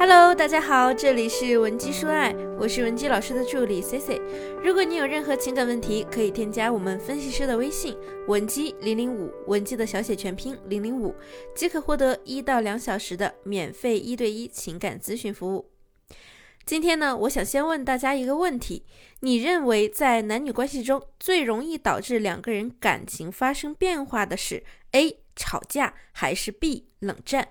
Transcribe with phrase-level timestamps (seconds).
[0.00, 4.18] Hello，大家好，这里是文姬说爱，我是文姬老师的助理 C C。
[4.64, 7.94] 如果你有任何情感问题，可以添加我们分析师的微信
[8.26, 11.14] 文姬零零五，文姬的小写全拼零零五，
[11.54, 15.70] 即可获得一到两小时的免费一对一情感咨询服务。
[16.64, 18.86] 今天呢，我想先问大家一个问题：
[19.20, 27.48] 你认为在男女关系中最容易导致两个人感情发生变化的是 A 吵架还是 B 冷战？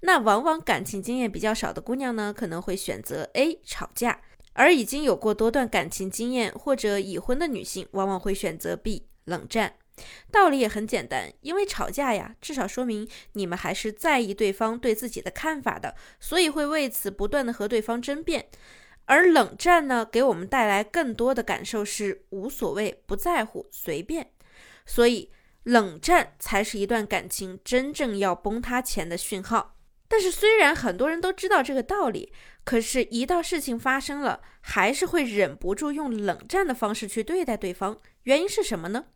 [0.00, 4.20] 那往往感情经验比较少的姑娘呢，可能会选择 A 吵架；
[4.52, 9.74] 而已经有过多段感情经验或者已婚的女性，往往会选择 B 冷战。
[10.30, 18.46] 道理也很简单，因为吵架呀，至少说明你们还是在意对方对自己的看法的，所以会为此不断的和对方争辩。
[19.06, 24.32] 而冷战呢，给我们带来更多的感受是无所谓、不在乎、随便。
[24.84, 25.30] 所以
[25.66, 29.74] 冷战才是一段感情真正要崩塌前的讯号。
[30.06, 37.98] 但是虽然很多人都知道这个道理，可是，一到事情发生了，还是会忍不住用冷战的方式去对待对方。
[38.22, 39.06] 原因是什么呢？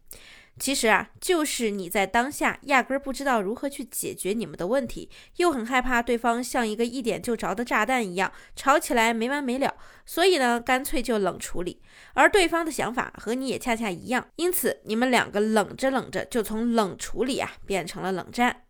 [0.58, 11.80] 其实啊，就是你在当下压根儿不知道如何去解决你们的问题，又很害怕对方像一个一点就着的炸弹一样吵起来没完没了，所以呢，干脆就冷处理。
[12.12, 18.64] 而对方的想法和你也恰恰一样，因此你们两个冷着冷着，就从冷处理啊变成了冷战。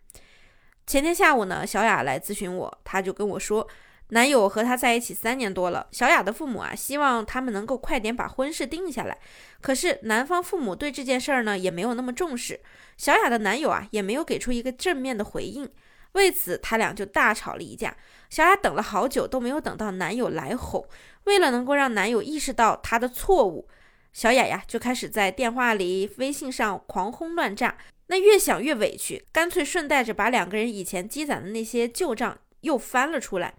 [0.86, 3.66] 前天下午呢，小雅来咨询我，她就跟我说。
[4.11, 9.19] 男友和她在一起三年多了，小雅的父母啊，希望他们能够快点把婚事定下来。
[9.61, 12.61] 可是男方父母对这件事儿呢，也没有那么重视。
[12.97, 15.69] 小雅的男友啊，也没有给出一个正面的回应。
[16.12, 17.97] 为此，他俩就大吵了一架。
[18.28, 20.84] 小雅等了好久都没有等到男友来哄。
[21.25, 23.69] 为了能够让男友意识到他的错误，
[24.12, 27.78] 小雅呀就开始在电话里、微信上狂轰乱炸。
[28.08, 33.55] 那越想越委屈，干脆顺带着把两个人以前积攒的那些旧账又翻了出来。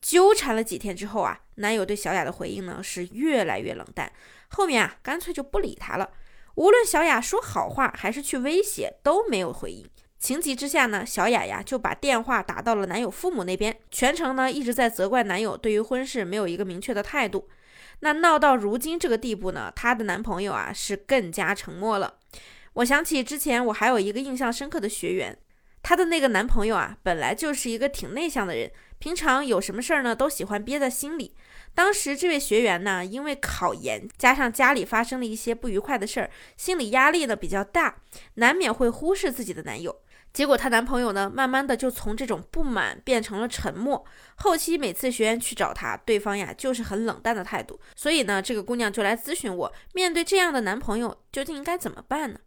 [0.00, 4.10] 纠缠了几天之后啊，男友对小雅的回应呢是越来越冷淡，
[4.48, 6.10] 后面啊干脆就不理她了。
[6.56, 9.88] 无论小雅说好话还是去威胁，都没有回应。
[10.18, 17.48] 情急之下呢，小雅呀就把电话打到了男友父母那边，全程呢一直在责怪男友对于婚事没有一个明确的态度。
[18.00, 22.16] 那闹到如今这个地步呢，她的男朋友啊是更加沉默了。
[22.74, 25.38] 我想起之前我还有一个印象深刻的学员，
[25.82, 28.70] 她的那个男朋友啊本来就是一个挺内向的人。
[28.98, 31.34] 平常有什么事儿呢，都喜欢憋在心里。
[31.74, 37.96] 当时这位学员呢，因为考研，加上家里发生了一些不愉快的事儿，心理压力呢比较大，
[38.34, 40.02] 难免会忽视自己的男友。
[40.34, 44.04] 结果她男朋友呢，慢慢的就从这种不满变成了沉默。
[44.36, 47.80] 后期每次学员去找他，对方呀就是很冷淡的态度。
[47.96, 52.38] 所以呢，这个姑娘就来咨询我，面对这样的男朋友，究竟应该怎么办呢？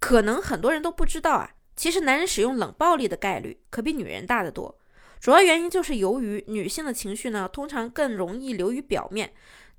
[0.00, 4.78] 可能很多人都不知道啊，其实男人使用冷暴力的概率可比女人大得多。
[5.18, 9.32] 主要原因就是由于女性的情绪呢，通常更容易流于表面。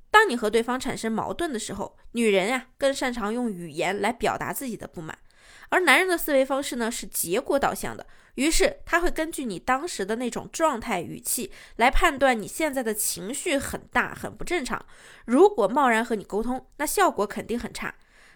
[0.10, 5.16] 当你和对方产生矛盾的时候，女人呀更擅长用语言来表达自己的不满，
[5.70, 8.08] 而男人的思维方式呢是结果导向的。
[8.34, 14.84] 于是他会根据你当时的那种状态、语气来判断你现在的情绪很大、很不正常。
[15.28, 17.94] 如果贸然和你沟通，那效果肯定很差，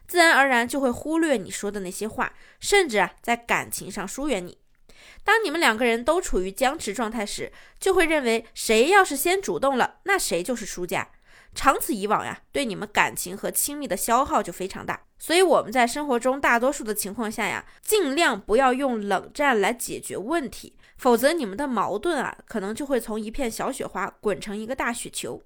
[0.08, 4.58] 自然而然就会忽略你说的那些话，甚至啊在感情上疏远你。
[5.24, 11.10] 当你们两个人都处于僵持状态时，就会认为谁要是先主动了，那谁就是输家。
[11.54, 15.02] 长此以往呀，对你们感情和亲密的消耗就非常大。
[15.18, 25.42] 所以我们在生活中大多数的情况下呀，尽量不要用冷战来解决问题，否则你们的矛盾啊，可能就会从一片小雪花滚成一个大雪球。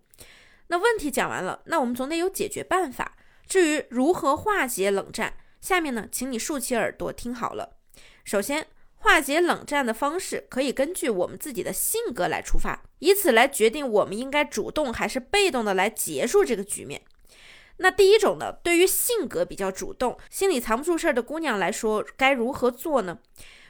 [0.68, 3.16] 那问题讲完了，那我们总得有解决办法。
[3.50, 7.76] 至于如何化解冷战，下面呢，请你竖起耳朵听好了。
[8.24, 8.68] 首先。
[9.02, 17.02] 化解冷战的方式可以根据我们自己的性格来出发，以此来决定我们应该主动还是被动的来结束这个局面。
[17.78, 23.20] 那第一种呢，对于性格比较主动、心里藏不住事儿的姑娘来说，该如何做呢？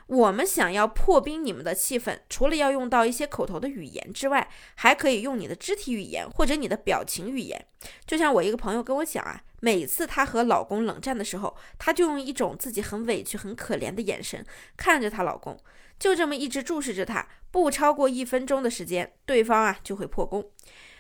[0.09, 7.63] 我们想要破冰你们的气氛，除了要用到一些口头的语言之外，还可以用你的肢体语言或者你的表情语言。
[8.07, 14.43] 就像我一个朋友跟我讲啊，每次她和老公冷战的时候，她就用一种自己很委屈、很可怜的眼神
[14.75, 15.55] 看着她老公，
[15.99, 20.49] 就这么一直注视着他，不超过一分钟的时间，对方啊就会破功。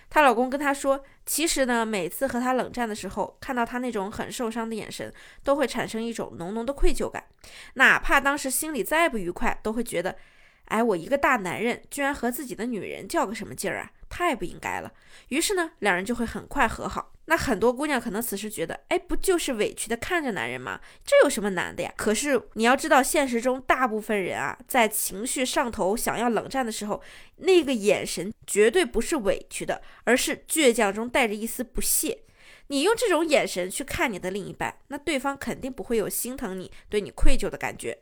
[0.09, 5.13] 她老公跟她说，其实呢，每次和她冷战的时候，看到她那种很受伤的眼神，
[5.43, 7.25] 都会产生一种浓浓的愧疚感。
[7.75, 10.15] 哪怕当时心里再不愉快，都会觉得，
[10.65, 13.91] 哎，我一个大男人，居然和自己的女人较个什么劲儿啊？
[14.19, 14.91] 太不应该了。
[15.29, 17.13] 于是呢，两人就会很快和好。
[17.23, 20.81] 那很多姑娘可能此时觉得，哎，不就是委屈的看着男人吗？
[21.05, 21.93] 这有什么难的呀？
[21.95, 27.01] 可是你要知道，现实中大部分人啊，在情绪上头想要冷战的时候，
[27.37, 32.23] 那个眼神绝对不是委屈的，而是倔强中带着一丝不屑。
[32.67, 37.97] 你用这种眼神去看你的另一半，那对方肯定不会有心疼你、对你愧疚的感觉。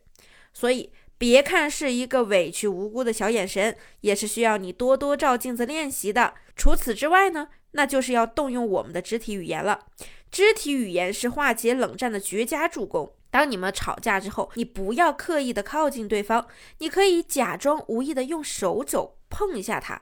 [0.51, 6.35] 所以，别看是一个委屈无辜的小眼神，也是需要你多多照镜子练习的。
[6.55, 7.49] 除此之外呢？
[7.71, 9.85] 那就是要动用我们的肢体语言了。
[10.31, 13.13] 肢体语言是化解冷战的绝佳助攻。
[13.29, 16.47] 当你们吵架之后，你不要刻意的靠近对方，
[16.79, 20.01] 你可以假装无意的用手肘碰一下他。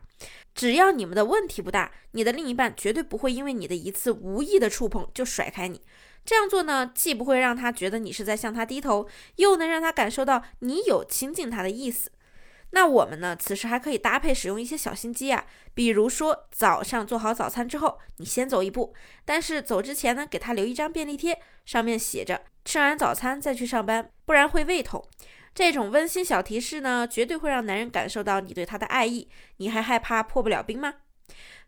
[0.54, 5.82] 只要你们的问题不大，你的另一半绝对不会因为你的一次无意的触碰就甩开你。
[6.25, 12.12] 这样做呢，既不会让他觉得你是在向他低头，又能让他感受到你有亲近他的意思。
[12.72, 13.36] 那我们呢？
[13.39, 18.94] 此时还可以搭配使用一些小心机啊，比如说早上做好早餐之后，你先走一步，
[19.24, 25.07] 但是走之前呢，给他留一张便利贴，上面写着“吃完早餐再去上班，不然会胃痛”。
[25.56, 29.30] 这种温馨小提示呢，绝对会让男人感受到你对他的爱意。
[29.57, 30.95] 你还害怕破不了冰吗？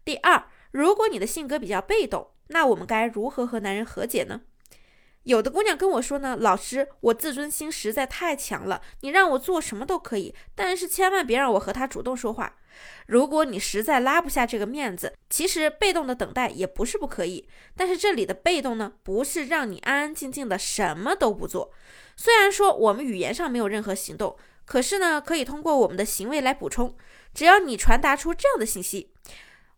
[0.03, 4.41] 第二，如果你的性格比较被动，那我们该如何和男人和解呢？
[5.23, 12.55] 有的姑娘跟我说呢，老师，我自尊心实在太强了，你让我做什么都可以，但是千万别让我和他主动说话。
[13.07, 17.49] 如果你实在拉不下这个面子，其实被动的等待也不是不可以。
[17.75, 21.73] 但是这里的被动呢，不是让你安安静静的什么都不做。
[22.15, 26.95] 虽然说我们语言上没有任何行动，可是呢，可以通过我们的行为来补充。
[27.33, 29.11] 只要你传达出这样的信息，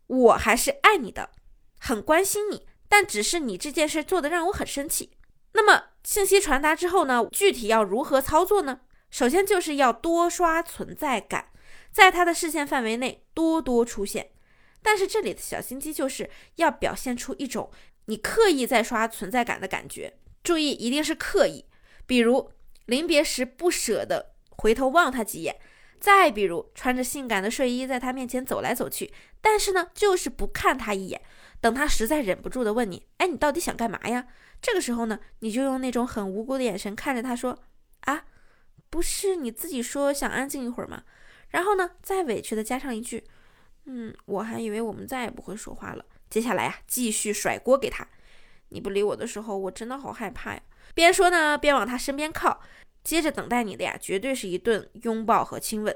[0.05, 1.31] 我还是爱你的，
[1.79, 5.11] 很关心你，但只是你这件事做的让我很生气。
[5.53, 7.25] 那么信息传达之后呢？
[7.31, 8.81] 具体要如何操作呢？
[9.09, 11.49] 首先就是要多刷存在感，
[11.91, 14.29] 在他的视线范围内多多出现。
[14.81, 17.69] 但是这里的小心机就是要表现出一种
[18.05, 20.17] 你刻意在刷存在感的感觉。
[20.43, 21.65] 注意，一定是刻意。
[22.05, 22.51] 比如
[22.85, 25.59] 临别时不舍得回头望他几眼，
[25.99, 29.11] 再比如穿着性感的睡衣在他面前走来走去，
[29.41, 31.21] 但是呢，就是不看他一眼。
[31.61, 34.27] 等他实在忍不住的问你：“哎，你到底想干嘛呀？”
[34.61, 37.57] 这个时候呢，你就用那种很无辜的眼神看着他说
[38.01, 38.25] ：“啊，
[38.89, 41.03] 不是你自己说想安静一会儿吗？”
[41.49, 43.23] 然后呢，再委屈的加上一句
[43.85, 48.07] ：“嗯，我还以为我们再也不会说话了。”接下来呀，继续甩锅给他
[48.69, 50.61] ：“你不理我的时候，我真的好害怕呀。”
[50.93, 52.61] 边说呢，边往他身边靠。
[53.03, 55.95] 接着等待你的呀，绝对是一顿拥抱和亲吻。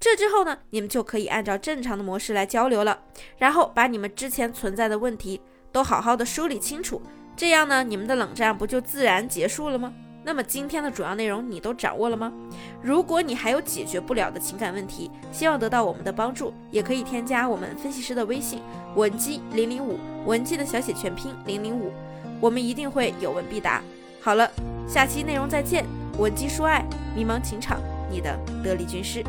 [0.00, 3.00] 这之后呢，你们就可以按照正常的模式来交流了。
[3.36, 5.40] 然后把你们之前存在的问题
[5.72, 7.02] 都好好的梳理清楚。
[7.36, 9.92] 这样呢，你们的冷战不就自然结束了吗？
[10.24, 12.32] 那么今天的主要内容你都掌握了吗？
[12.82, 18.60] 如果你还有解决不了的情感问题，希望得到我们的帮助，也可以添加我们分析师的微信
[18.94, 21.92] 文姬零零五，文姬的小写全拼零零五，
[22.40, 23.82] 我们一定会有问必答。
[24.20, 24.50] 好了，
[24.86, 25.84] 下期内容再见，
[26.18, 26.84] 文姬说爱，
[27.16, 27.80] 迷茫情场，
[28.10, 29.24] 你的得力军师。